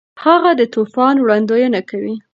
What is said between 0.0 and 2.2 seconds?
هغه د طوفان وړاندوینه کوي.